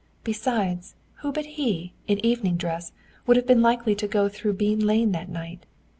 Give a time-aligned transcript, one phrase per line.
[0.23, 2.91] Besides, who but he, in evening dress,
[3.27, 5.67] would have been likely to go through Bean lane that night?